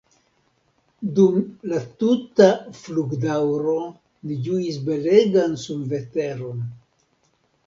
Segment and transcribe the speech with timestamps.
[1.17, 1.35] Dum
[1.73, 2.47] la tuta
[2.79, 3.77] flugdaŭro
[4.31, 6.67] ni ĝuis belegan sunveteron.